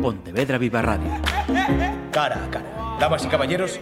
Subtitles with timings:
[0.00, 1.10] Pontevedra Viva Radio.
[2.10, 2.96] Cara a cara.
[2.98, 3.80] Damas y caballeros,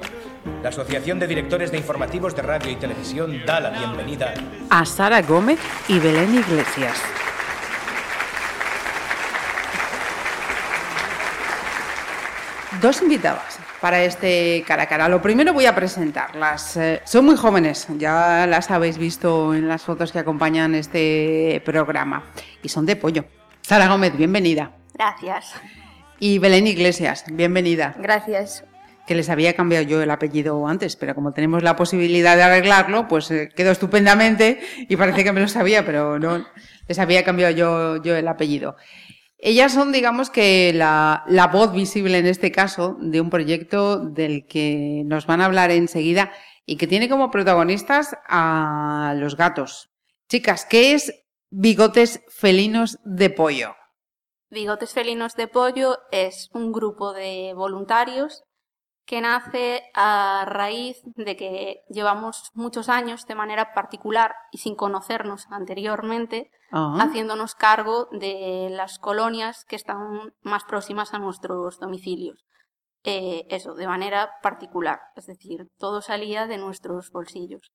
[0.62, 4.34] la Asociación de Directores de Informativos de Radio y Televisión da la bienvenida
[4.70, 5.58] a Sara Gómez
[5.88, 7.00] y Belén Iglesias.
[12.80, 15.08] Dos invitadas para este cara a cara.
[15.08, 16.76] Lo primero voy a presentarlas.
[16.76, 22.24] Eh, son muy jóvenes, ya las habéis visto en las fotos que acompañan este programa.
[22.62, 23.24] Y son de pollo.
[23.62, 24.72] Sara Gómez, bienvenida.
[24.94, 25.54] Gracias.
[26.20, 27.94] Y Belén Iglesias, bienvenida.
[27.96, 28.64] Gracias.
[29.06, 33.06] Que les había cambiado yo el apellido antes, pero como tenemos la posibilidad de arreglarlo,
[33.06, 36.44] pues eh, quedó estupendamente y parece que me lo sabía, pero no,
[36.88, 38.76] les había cambiado yo, yo el apellido.
[39.38, 44.44] Ellas son, digamos que, la, la, voz visible en este caso de un proyecto del
[44.46, 46.32] que nos van a hablar enseguida
[46.66, 49.90] y que tiene como protagonistas a los gatos.
[50.28, 51.14] Chicas, ¿qué es
[51.50, 53.76] Bigotes Felinos de Pollo?
[54.50, 58.44] Bigotes Felinos de Pollo es un grupo de voluntarios
[59.04, 65.46] que nace a raíz de que llevamos muchos años de manera particular y sin conocernos
[65.50, 72.44] anteriormente, haciéndonos cargo de las colonias que están más próximas a nuestros domicilios.
[73.04, 77.70] Eh, eso, de manera particular, es decir, todo salía de nuestros bolsillos.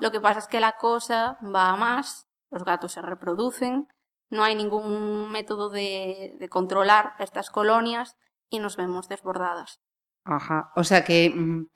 [0.00, 3.86] Lo que pasa es que la cosa va a más, los gatos se reproducen,
[4.34, 8.16] no hay ningún método de, de controlar estas colonias
[8.50, 9.80] y nos vemos desbordadas.
[10.24, 10.72] Ajá.
[10.76, 11.66] O sea que mm,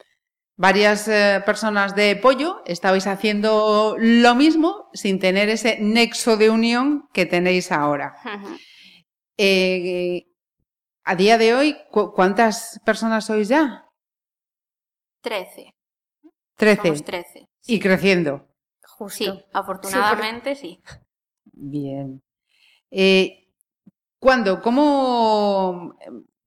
[0.57, 7.09] varias eh, personas de pollo estabais haciendo lo mismo sin tener ese nexo de unión
[7.13, 8.15] que tenéis ahora.
[9.37, 10.27] Eh,
[11.05, 13.87] a día de hoy, ¿cuántas personas sois ya?
[15.23, 15.75] Trece.
[16.57, 17.03] Trece.
[17.03, 17.49] trece.
[17.67, 18.49] Y creciendo.
[19.09, 20.83] Sí, afortunadamente sí.
[21.45, 22.21] Bien.
[22.91, 23.39] Eh,
[24.19, 24.63] ¿Cuándo?
[24.63, 25.97] ¿Cómo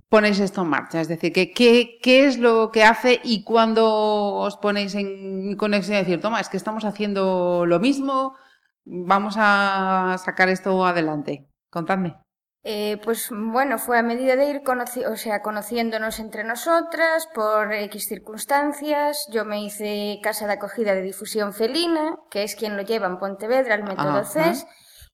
[0.10, 1.00] ponéis esto en marcha?
[1.00, 6.00] Es decir, ¿qué, qué, es lo que hace y cuándo os ponéis en conexión y
[6.00, 8.36] decir, toma, es que estamos haciendo lo mismo,
[8.84, 11.48] vamos a sacar esto adelante?
[11.70, 12.18] Contadme.
[12.64, 14.62] Eh, pues bueno, fue a medida de ir
[15.10, 19.28] o sea, conociéndonos entre nosotras por X circunstancias.
[19.32, 23.18] Yo me hice casa de acogida de difusión felina, que es quien lo lleva en
[23.18, 24.68] Pontevedra, el método CES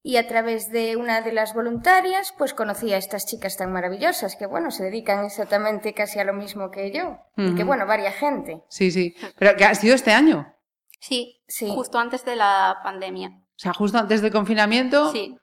[0.07, 4.37] y a través de una de las voluntarias pues conocí a estas chicas tan maravillosas
[4.37, 8.13] que bueno se dedican exactamente casi a lo mismo que yo y que bueno varia
[8.13, 8.63] gente.
[8.69, 9.13] Sí sí.
[9.37, 10.55] Pero que ha sido este año
[11.01, 11.69] sí sí.
[11.75, 13.31] justo antes de la pandemia.
[13.31, 15.11] O sea justo antes del confinamiento.
[15.11, 15.35] Sí.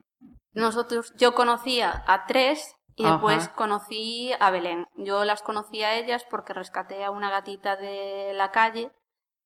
[0.54, 4.86] Nosotros yo conocía a tres y después conocí a Belén.
[4.96, 8.90] Yo las conocí a ellas porque rescaté a una gatita de la calle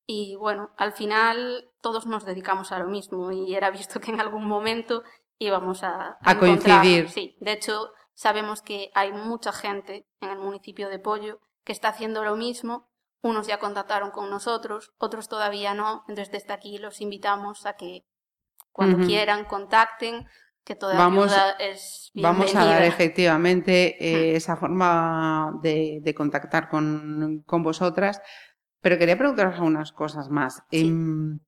[0.06, 4.20] y bueno, al final todos nos dedicamos a lo mismo y era visto que en
[4.20, 5.02] algún momento
[5.38, 7.08] íbamos a, a, coincidir.
[7.08, 11.88] Sí, de hecho sabemos que hay mucha gente en el municipio de Pollo que está
[11.88, 12.88] haciendo lo mismo.
[13.20, 16.04] Unos ya contactaron con nosotros, otros todavía no.
[16.08, 18.04] Entonces desde aquí los invitamos a que
[18.72, 20.26] cuando quieran contacten,
[20.64, 22.38] que toda vamos, es bienvenida.
[22.38, 28.20] Vamos a dar efectivamente eh, esa forma de, de contactar con, con vosotras.
[28.80, 30.62] Pero quería preguntaros algunas cosas más.
[30.70, 31.40] Em,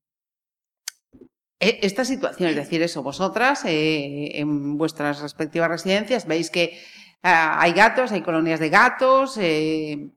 [1.61, 6.79] esta situación, es decir, eso, vosotras eh, en vuestras respectivas residencias veis que
[7.21, 9.37] ah, hay gatos, hay colonias de gatos.
[9.39, 10.09] Eh,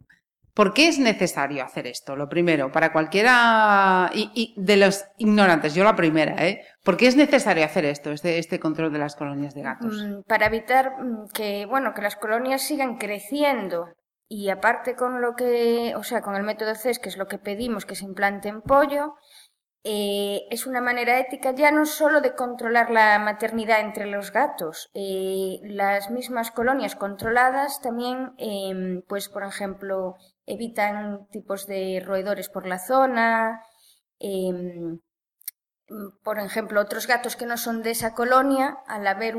[0.55, 2.15] ¿Por qué es necesario hacer esto?
[2.15, 6.63] Lo primero, para cualquiera y, de los ignorantes, yo la primera, ¿eh?
[6.85, 10.03] ¿Por qué es necesario hacer esto, este, este control de las colonias de gatos?
[10.03, 13.89] Mm, para evitar mm, que, bueno, que las colonias sigan creciendo
[14.29, 17.39] y aparte con lo que, o sea, con el método CES, que es lo que
[17.39, 19.15] pedimos que se implante en pollo,
[19.87, 24.91] eh, es una manera ética ya no solo de controlar la maternidad entre los gatos,
[24.95, 32.67] eh, las mismas colonias controladas también, em, pues por ejemplo, evitan tipos de roedores por
[32.67, 33.61] la zona,
[34.19, 35.01] em,
[36.23, 39.37] por ejemplo, otros gatos que no son de esa colonia, al haber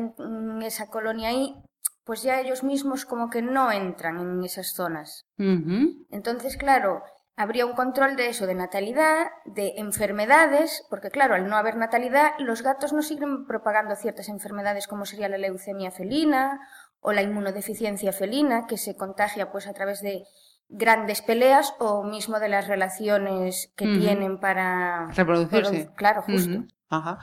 [0.61, 1.55] esa colonia ahí,
[2.03, 5.25] pues ya ellos mismos como que no entran en esas zonas.
[5.39, 7.01] Entonces, claro,
[7.35, 12.31] habría un control de eso, de natalidad, de enfermedades, porque claro, al no haber natalidad,
[12.39, 16.59] los gatos no siguen propagando ciertas enfermedades como sería la leucemia felina
[16.99, 20.23] o la inmunodeficiencia felina, que se contagia pues a través de
[20.69, 25.91] grandes peleas o mismo de las relaciones que tienen para reproducirse.
[25.95, 26.63] claro, justo.
[26.89, 27.19] Ajá.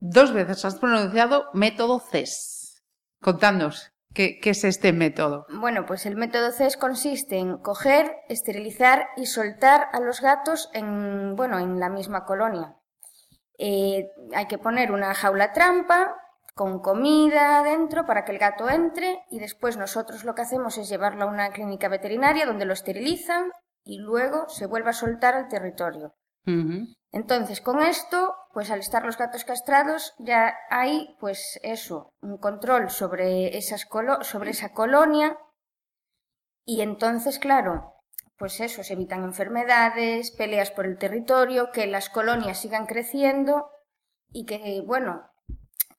[0.00, 2.84] Dos veces has pronunciado método CES.
[3.20, 5.46] Contadnos, ¿qué, es este método?
[5.48, 11.36] Bueno, pues el método CES consiste en coger, esterilizar y soltar a los gatos en,
[11.36, 12.74] bueno, en la misma colonia.
[13.58, 16.16] Eh, hay que poner una jaula trampa
[16.54, 20.88] con comida dentro para que el gato entre y después nosotros lo que hacemos es
[20.88, 23.52] llevarlo a una clínica veterinaria donde lo esterilizan
[23.84, 26.14] y luego se vuelve a soltar al territorio.
[27.10, 32.90] Entonces, con esto, pues al estar los gatos castrados, ya hay, pues eso, un control
[32.90, 33.86] sobre, esas
[34.22, 35.38] sobre esa colonia.
[36.64, 37.94] Y entonces, claro,
[38.36, 43.70] pues eso, se evitan enfermedades, peleas por el territorio, que las colonias sigan creciendo
[44.30, 45.30] y que, bueno,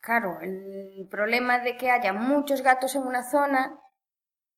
[0.01, 3.79] Claro, el problema de que haya muchos gatos en una zona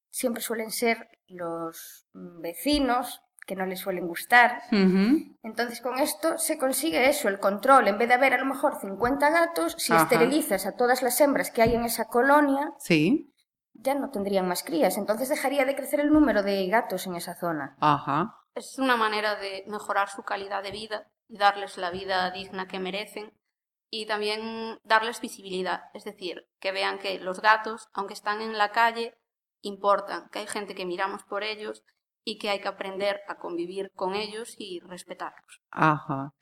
[0.09, 4.63] siempre suelen ser los vecinos que no les suelen gustar.
[4.71, 7.87] Entonces con esto se consigue eso, el control.
[7.87, 11.51] En vez de haber a lo mejor 50 gatos, si esterilizas a todas las hembras
[11.51, 13.33] que hay en esa colonia, sí.
[13.73, 14.97] ya no tendrían más crías.
[14.97, 17.75] Entonces dejaría de crecer el número de gatos en esa zona.
[17.79, 18.37] Ajá.
[18.53, 22.79] Es una manera de mejorar su calidad de vida y darles la vida digna que
[22.79, 23.33] merecen
[23.89, 28.71] y también darles visibilidad, es decir, que vean que los gatos, aunque están en la
[28.71, 29.17] calle,
[29.61, 31.83] importan, que hay gente que miramos por ellos
[32.23, 35.61] y que hay que aprender a convivir con ellos y respetarlos.
[35.71, 36.33] Ajá.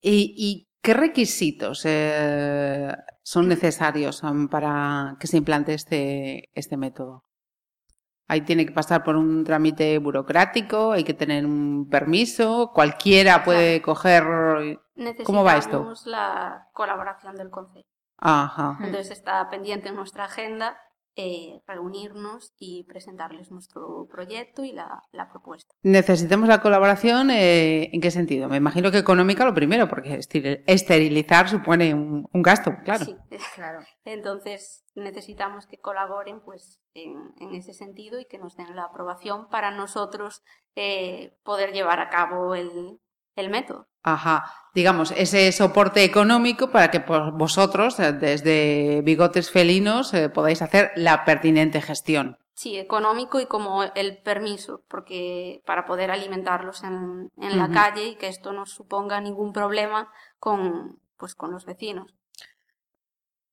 [0.00, 7.24] ¿Y, qué requisitos eh, son necesarios um, para que se implante este, este método?
[8.26, 13.80] Ahí tiene que pasar por un trámite burocrático, hay que tener un permiso, cualquiera puede
[13.80, 14.22] coger.
[15.24, 15.78] ¿Cómo va esto?
[15.78, 17.88] Necesitamos la colaboración del Consejo.
[18.18, 18.76] Ajá.
[18.80, 20.76] Entonces está pendiente en nuestra agenda
[21.20, 25.74] eh, reunirnos y presentarles nuestro proyecto y la, propuesta.
[25.82, 28.48] Necesitamos la colaboración, eh, ¿en qué sentido?
[28.48, 30.20] Me imagino que económica lo primero, porque
[30.66, 33.04] esterilizar supone un, gasto, claro.
[33.04, 33.16] Sí,
[33.56, 33.80] claro.
[34.04, 39.72] Entonces necesitamos que colaboren pues, en, ese sentido y que nos den la aprobación para
[39.72, 40.44] nosotros
[40.76, 43.00] eh, poder llevar a cabo el,
[43.34, 43.88] el método.
[44.02, 47.00] Ajá, digamos, ese soporte económico para que
[47.32, 52.38] vosotros, eh, desde bigotes felinos, eh, podáis hacer la pertinente gestión.
[52.54, 58.26] Sí, económico y como el permiso, porque para poder alimentarlos en, la calle y que
[58.26, 60.10] esto no suponga ningún problema
[60.40, 62.12] con, pues, con los vecinos.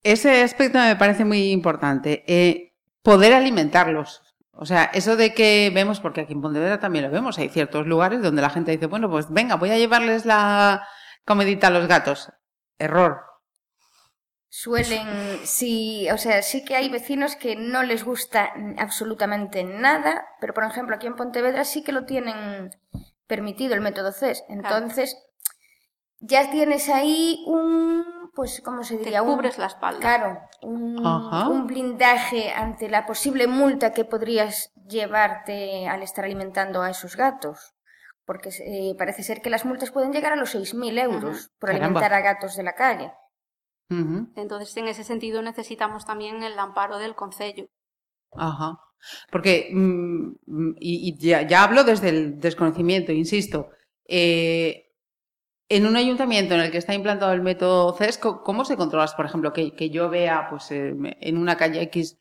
[0.01, 2.23] Ese aspecto me parece muy importante.
[2.27, 4.21] Eh, poder alimentarlos.
[4.57, 7.85] O sea, eso de que vemos, porque aquí en Pontevedra también lo vemos, hay ciertos
[7.87, 10.87] lugares donde la gente dice, bueno, pues venga, voy a llevarles la
[11.25, 12.31] comedita a los gatos.
[12.77, 13.21] Error.
[14.47, 15.05] Suelen,
[15.43, 20.63] sí, o sea, sí que hay vecinos que no les gusta absolutamente nada, pero por
[20.63, 22.69] ejemplo aquí en Pontevedra sí que lo tienen
[23.27, 24.45] permitido el método CES.
[24.47, 25.17] Entonces,
[26.19, 28.05] ya tienes ahí un
[28.35, 29.21] pues, ¿cómo se diría?
[29.21, 29.99] Te cubres la espalda.
[29.99, 37.15] Claro, un, blindaje ante la posible multa que podrías llevarte al estar alimentando a esos
[37.15, 37.73] gatos.
[38.25, 42.13] Porque eh, parece ser que las multas pueden llegar a los 6.000 euros por alimentar
[42.13, 43.13] a gatos de la calle.
[43.87, 47.67] Entonces, en ese sentido, necesitamos también el amparo del Concello.
[48.31, 48.79] Ajá.
[49.31, 53.69] Porque, mm, y, ya, ya, hablo desde el desconocimiento, insisto,
[54.07, 54.84] eh,
[55.69, 59.25] en un ayuntamiento en el que está implantado el método CES, ¿cómo se controla, por
[59.25, 62.19] ejemplo, que, yo vea pues, eh, en una calle X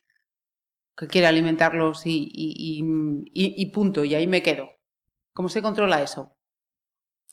[0.96, 4.70] que quiere alimentarlos y, punto, y ahí me quedo?
[5.34, 6.30] ¿Cómo se controla eso?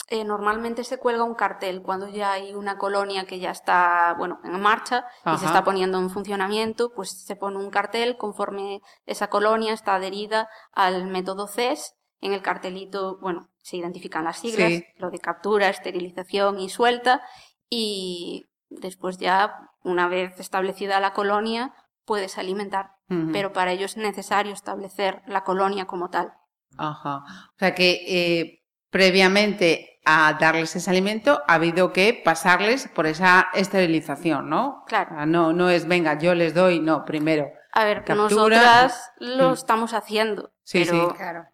[0.10, 4.42] Eh, normalmente se cuelga un cartel cuando ya hay una colonia que ya está bueno
[4.44, 9.30] en marcha y se está poniendo en funcionamiento, pues se pone un cartel conforme esa
[9.30, 15.10] colonia está adherida al método CES en el cartelito, bueno, se identifican las siglas, lo
[15.10, 17.22] de captura, esterilización y suelta,
[17.70, 21.74] y después ya, una vez establecida la colonia,
[22.06, 22.92] puedes alimentar.
[23.34, 26.32] Pero para ello es necesario establecer la colonia como tal.
[26.78, 27.26] Ajá.
[27.50, 33.50] O sea que eh, previamente a darles ese alimento ha habido que pasarles por esa
[33.54, 34.84] esterilización, ¿no?
[34.88, 35.26] Claro.
[35.26, 37.52] No, no es, venga, yo les doy, no, primero.
[37.74, 39.54] A ver, nosotras lo mm.
[39.54, 40.54] estamos haciendo.
[40.64, 41.00] Sí, sí.
[41.18, 41.46] Claro.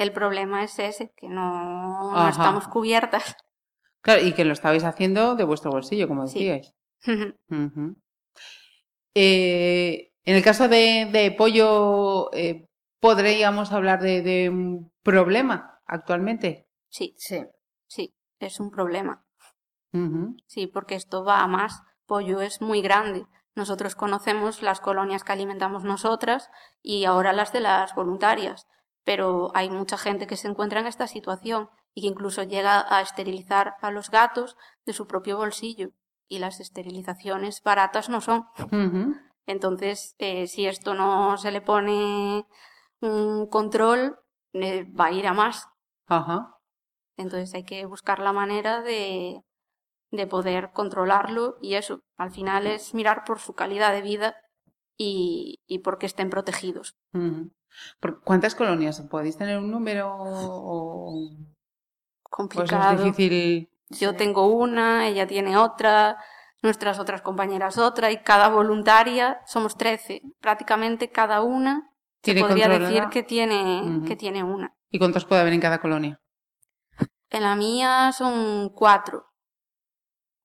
[0.00, 3.36] El problema es ese, que no, estamos cubiertas.
[4.00, 6.74] Claro, y que lo estabais haciendo de vuestro bolsillo, como decíais.
[9.12, 12.68] Eh, en el caso de, pollo, eh,
[13.00, 16.68] ¿podríamos hablar de, un problema actualmente?
[16.88, 17.44] Sí, sí,
[17.88, 19.26] sí, es un problema.
[20.46, 21.82] Sí, porque esto va a más.
[22.06, 23.26] Pollo es muy grande.
[23.56, 26.48] Nosotros conocemos las colonias que alimentamos nosotras
[26.82, 28.68] y ahora las de las voluntarias
[29.04, 33.00] pero hay mucha gente que se encuentra en esta situación y que incluso llega a
[33.00, 35.90] esterilizar a los gatos de su propio bolsillo.
[36.28, 38.46] Y las esterilizaciones baratas no son.
[39.46, 42.46] Entonces, eh, si esto no se le pone
[43.00, 44.16] un control,
[44.52, 45.66] eh, va a ir a más.
[46.06, 46.56] Ajá.
[47.16, 49.42] Entonces hay que buscar la manera de,
[50.10, 54.36] de poder controlarlo y eso, al final es mirar por su calidad de vida
[54.96, 56.94] y, y porque estén protegidos.
[57.12, 57.50] Ujú.
[57.50, 57.59] ¿Por
[58.24, 59.00] ¿Cuántas colonias?
[59.02, 61.30] ¿Podéis tener un número o
[62.22, 62.94] Complicado.
[62.94, 63.70] es difícil?
[63.90, 66.16] Yo tengo una, ella tiene otra,
[66.62, 70.22] nuestras otras compañeras otra y cada voluntaria somos 13.
[70.40, 71.90] Prácticamente cada una
[72.22, 74.76] se ¿Tiene podría decir que tiene, que tiene una.
[74.90, 76.20] ¿Y cuántos puede haber en cada colonia?
[77.30, 79.26] En la mía son cuatro,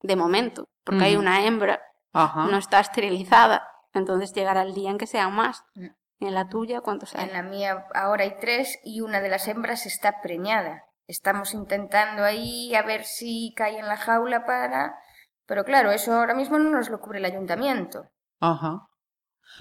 [0.01, 1.81] de momento, porque hay una hembra,
[2.13, 2.45] Ajá.
[2.45, 5.63] no está esterilizada, entonces llegará el día en que sean más.
[6.19, 6.25] Mm.
[6.27, 7.25] En la tuya, ¿cuántos hay?
[7.27, 10.83] En la mía ahora hay tres y una de las hembras está preñada.
[11.07, 14.95] Estamos intentando ahí a ver si cae en la jaula para...
[15.45, 18.09] Pero claro, eso ahora mismo no nos lo cubre el ayuntamiento.
[18.39, 18.87] Ajá.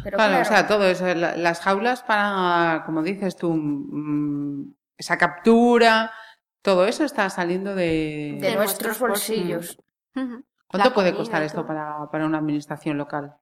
[0.03, 4.75] Pero Claro, claro, o sea, todo eso, la- las jaulas para, como dices tú, mm,
[4.97, 6.11] esa captura,
[6.63, 8.39] todo eso está saliendo de...
[8.41, 9.79] de de nuestros nuestros bolsillos.
[10.17, 10.43] Ujú.
[10.67, 13.37] ¿Cuánto la puede comida costar esto para, para una administración local?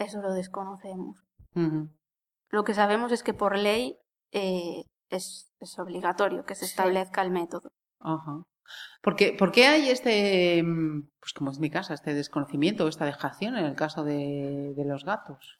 [0.00, 1.22] Eso lo desconocemos.
[2.48, 3.96] Lo que sabemos es que por ley
[4.32, 6.70] eh, es, es obligatorio que se Sí.
[6.70, 7.70] establezca el método.
[8.00, 8.42] Ajá.
[9.02, 13.04] ¿Por qué, por qué hay este, mm, pues como es mi casa, este desconocimiento, esta
[13.04, 15.56] dejación en el caso de, de los gatos?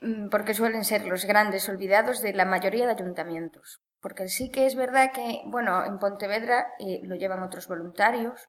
[0.00, 3.80] Mm, Porque suelen ser los grandes olvidados de la mayoría de ayuntamientos.
[4.00, 8.48] Porque sí que es verdad que, bueno, en Pontevedra eh, lo llevan otros voluntarios,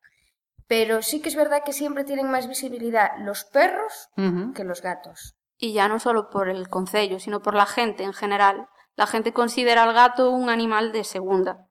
[0.68, 4.10] pero sí que es verdad que siempre tienen más visibilidad los perros
[4.56, 5.36] que los gatos.
[5.58, 8.68] Y ya no solo por el concello, sino por la gente en general.
[8.96, 11.68] La gente considera al gato un animal de segunda.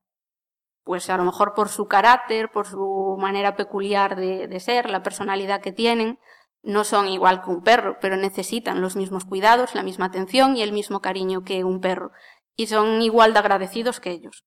[0.85, 5.03] Pues a lo mejor por su carácter, por su manera peculiar de, de ser, la
[5.03, 6.19] personalidad que tienen,
[6.63, 10.63] no son igual que un perro, pero necesitan los mismos cuidados, la misma atención y
[10.63, 12.13] el mismo cariño que un perro.
[12.57, 14.45] Y son igual de agradecidos que ellos.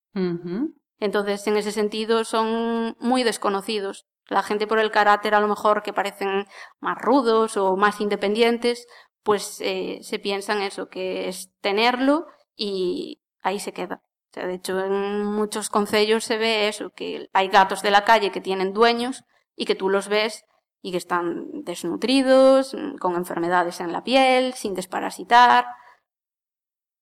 [0.99, 4.05] Entonces, en ese sentido, son muy desconocidos.
[4.27, 6.47] La gente por el carácter a lo mejor que parecen
[6.79, 8.87] más rudos o más independientes,
[9.23, 14.01] pues eh, se piensan eso, que es tenerlo y ahí se queda.
[14.03, 18.03] O sea, de hecho, en muchos concellos se ve eso, que hay gatos de la
[18.03, 19.23] calle que tienen dueños
[19.55, 20.43] y que tú los ves
[20.81, 25.65] y que están desnutridos, con enfermedades en la piel, sin desparasitar.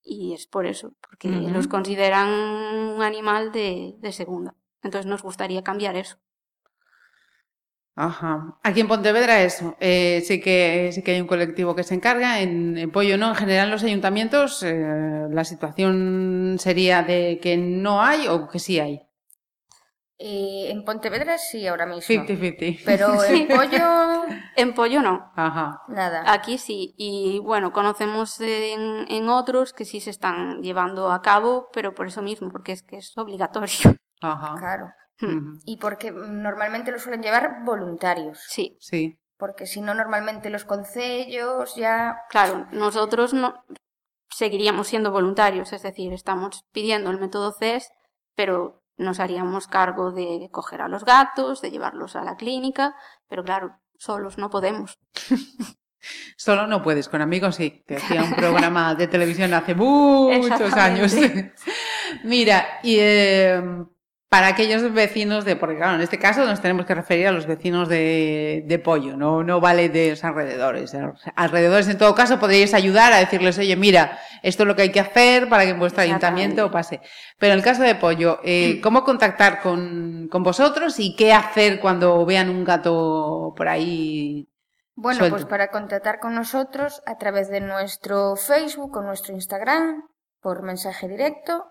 [0.01, 4.55] Y es por eso, porque los consideran un animal de, de segunda.
[4.81, 6.17] Entonces nos gustaría cambiar eso.
[7.95, 8.57] Ajá.
[8.63, 9.75] Aquí en Pontevedra eso.
[9.79, 12.39] Eh, sí que sí que hay un colectivo que se encarga.
[12.41, 13.29] En, en Pollo no.
[13.29, 18.79] En general los ayuntamientos eh, la situación sería de que no hay o que sí
[18.79, 19.01] hay.
[20.17, 22.01] Eh, en Pontevedra sí, ahora mismo.
[22.01, 22.81] 50-50.
[22.85, 24.23] Pero el pollo,
[24.55, 25.31] En pollo no.
[25.35, 25.81] Ajá.
[25.89, 26.23] nada.
[26.31, 26.95] Aquí sí.
[26.97, 32.07] Y bueno, conocemos en, en otros que sí se están llevando a cabo, pero por
[32.07, 33.97] eso mismo, porque es que es obligatorio.
[34.21, 34.55] Ajá.
[34.57, 34.91] Claro.
[35.23, 35.59] Ujú.
[35.65, 38.39] Y porque normalmente lo suelen llevar voluntarios.
[38.47, 39.17] Sí, Sí.
[39.37, 42.17] Porque si no, normalmente los concellos ya.
[42.29, 43.63] claro, nosotros no
[44.29, 47.89] seguiríamos siendo voluntarios, es decir, estamos pidiendo el método CES,
[48.35, 52.95] pero nos haríamos cargo de coger a los gatos, de llevarlos a la clínica,
[53.27, 54.97] pero claro, solos no podemos.
[56.35, 57.83] Solo no puedes, con amigos sí.
[57.87, 61.15] Te hacía un programa de televisión hace muchos años.
[62.23, 63.63] Mira, y eh,
[64.33, 67.45] para aquellos vecinos de, porque claro, en este caso nos tenemos que referir a los
[67.45, 70.97] vecinos de, de Pollo, no, no vale de los alrededores.
[71.35, 74.91] Alrededores, en todo caso, podríais ayudar a decirles, oye, mira, esto es lo que hay
[74.91, 76.99] que hacer para que en vuestro ayuntamiento pase.
[77.37, 81.79] Pero en el caso de Pollo, eh, ¿cómo contactar con, con vosotros y qué hacer
[81.79, 84.49] cuando vean un gato por ahí?
[84.95, 85.35] Bueno, Suelto.
[85.35, 90.07] pues para contactar con nosotros a través de nuestro Facebook o nuestro Instagram,
[90.41, 91.67] por mensaje directo.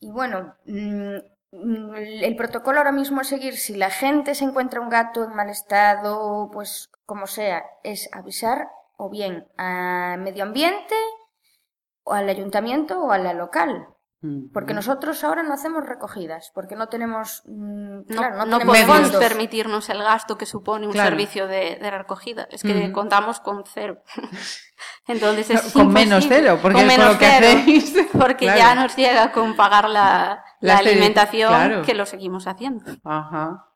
[0.00, 4.80] Y bueno, mm, mm, el protocolo ahora mismo a seguir, si la gente se encuentra
[4.80, 10.94] un gato en mal estado, pues como sea, es avisar o bien a medio ambiente,
[12.04, 13.88] o al ayuntamiento o a la local.
[14.52, 18.76] Porque nosotros ahora no hacemos recogidas, porque no tenemos, mm, No, claro, no no tenemos
[18.76, 19.20] podemos fondos.
[19.28, 21.08] permitirnos el gasto que supone un Claro.
[21.08, 22.46] servicio de, de recogida.
[22.50, 24.02] Es que contamos con cero.
[25.06, 27.94] Entonces es con menos cero, porque Con lo que cero, hacéis.
[28.12, 28.58] Porque claro.
[28.58, 31.82] ya nos llega con pagar la, La la esteri- alimentación claro.
[31.82, 32.84] que lo seguimos haciendo.
[33.04, 33.66] Ajá.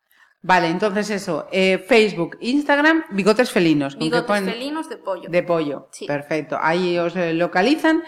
[0.43, 3.97] Vale, entonces eso, eh, Facebook, Instagram, bigotes felinos.
[3.97, 5.29] Bigotes ponen- felinos de pollo.
[5.31, 5.89] De pollo.
[5.91, 6.07] Sí.
[6.07, 6.59] Perfecto.
[6.61, 8.03] Ahí os eh, localizan.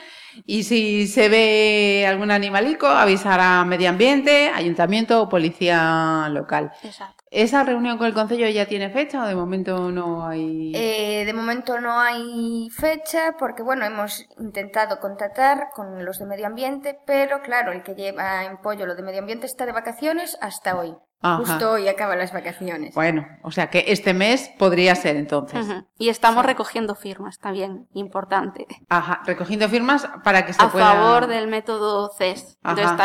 [0.45, 6.73] Y si se ve algún animalico, avisar a medio ambiente, ayuntamiento o policía local.
[6.83, 7.16] Exacto.
[7.31, 10.73] ¿Esa reunión con el Consejo ya tiene fecha o de momento no hay...?
[10.75, 16.47] Eh, de momento no hay fecha porque, bueno, hemos intentado contactar con los de medio
[16.47, 20.39] ambiente, pero claro, el que lleva en pollo lo de medio ambiente está de vacaciones
[20.41, 20.95] hasta hoy.
[21.21, 21.39] Ajá.
[21.39, 22.95] Justo hoy acaban las vacaciones.
[22.95, 25.67] Bueno, o sea que este mes podría ser entonces.
[25.99, 28.67] Y estamos recogiendo firmas también, importante.
[28.89, 30.93] Ajá, recogiendo firmas para que se A pueda...
[30.93, 32.59] favor del método CES.
[32.63, 32.97] Entonces Ajá.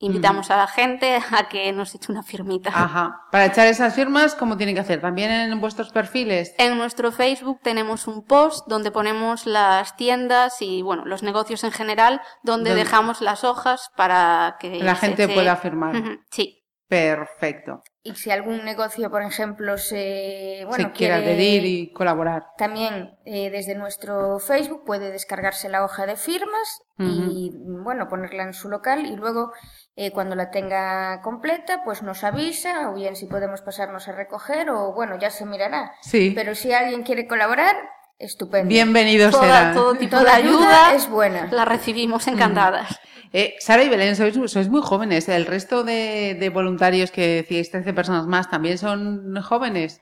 [0.00, 2.70] Invitamos a la gente a que nos eche una firmita.
[2.70, 3.22] Ajá.
[3.32, 5.00] Para echar esas firmas, ¿cómo tienen que hacer?
[5.00, 6.54] ¿También en vuestros perfiles?
[6.58, 11.72] En nuestro Facebook tenemos un post donde ponemos las tiendas y bueno, los negocios en
[11.72, 16.20] general, donde dejamos las hojas para que La gente pueda firmar.
[16.30, 16.54] Sí.
[16.88, 17.82] Perfecto.
[18.02, 22.46] Y si algún negocio, por ejemplo, se, bueno, quiere- adherir y colaborar.
[22.56, 28.54] También eh, desde nuestro Facebook puede descargarse la hoja de firmas y bueno, ponerla en
[28.54, 29.52] su local y luego
[29.94, 34.68] eh, cuando la tenga completa pues nos avisa o bien si podemos pasarnos a recoger
[34.70, 35.92] o bueno, ya se mirará.
[36.00, 36.32] Sí.
[36.34, 37.76] Pero si alguien quiere colaborar,
[38.18, 38.68] estupendo.
[38.68, 39.74] Bienvenidos Toda- serán.
[39.74, 41.46] todo tipo Toda de ayuda, es buena.
[41.50, 42.98] la recibimos encantadas.
[43.32, 45.28] Eh, Sara y Belén, sois, sois muy jóvenes.
[45.28, 50.00] ¿El resto de, de voluntarios que decíais, 13 personas más, también son jóvenes?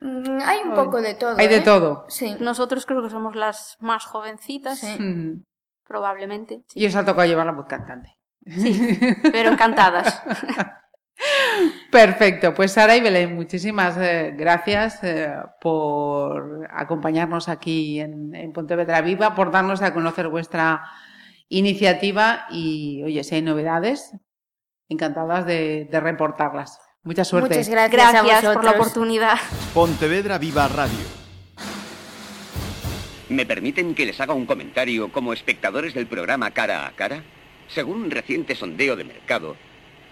[0.00, 1.36] Mm, Hay un poco de todo.
[1.38, 1.60] Hay de ¿eh?
[1.62, 2.04] todo.
[2.08, 2.36] Sí.
[2.40, 4.96] Nosotros creo que somos las más jovencitas, Sí.
[5.02, 5.44] Mm.
[5.86, 6.80] probablemente, sí.
[6.80, 8.14] Y os ha tocado llevar la voz cantante.
[9.32, 10.22] pero encantadas.
[11.90, 19.00] Perfecto, pues Sara y Belén, muchísimas eh, gracias eh, por acompañarnos aquí en, en Pontevedra
[19.00, 20.82] Viva, por darnos a conocer vuestra
[21.48, 24.12] iniciativa y, oye, si hay novedades,
[24.88, 26.80] encantadas de, de reportarlas.
[27.02, 27.48] Mucha suerte.
[27.48, 29.38] Muchas gracias, a Gracias por la oportunidad.
[29.72, 31.18] Pontevedra Viva Radio.
[33.30, 37.22] ¿Me permiten que les haga un comentario como espectadores del programa Cara a Cara?
[37.68, 39.56] Según un reciente sondeo de mercado,